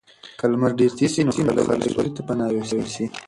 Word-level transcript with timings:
که 0.39 0.45
لمر 0.51 0.71
ډېر 0.79 0.91
تېز 0.97 1.11
شي 1.15 1.21
نو 1.25 1.31
خلک 1.37 1.55
به 1.67 1.73
سیوري 1.89 2.11
ته 2.15 2.21
پناه 2.27 2.49
یوسي. 2.55 3.05